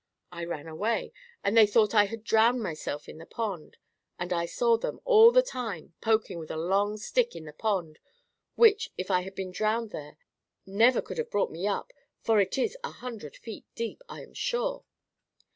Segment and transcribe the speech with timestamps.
[0.31, 1.13] I ran away,
[1.43, 3.77] and they thought I had drowned myself in the pond.
[4.17, 7.99] And I saw them, all the time, poking with a long stick in the pond,
[8.55, 10.17] which, if I had been drowned there,
[10.65, 14.33] never could have brought me up, for it is a hundred feet deep, I am
[14.33, 14.85] sure.